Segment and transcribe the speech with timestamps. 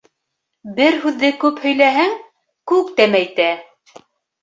[0.79, 2.19] Бер һүҙҙе күп һөйләһәң,
[2.75, 3.51] күк тәмәйтә.